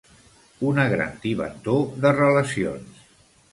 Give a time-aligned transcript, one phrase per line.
[0.69, 3.07] Una gran tibantor de relacions.